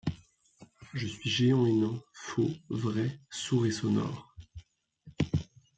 Je 0.95 1.05
suis 1.05 1.29
géant 1.29 1.67
et 1.67 1.73
nain, 1.73 2.01
faux, 2.11 2.49
vrai, 2.69 3.19
sourd 3.29 3.67
et 3.67 3.71
sonore 3.71 4.33